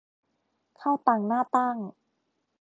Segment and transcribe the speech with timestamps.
[0.79, 1.77] ข้าวตังหน้าตั้ง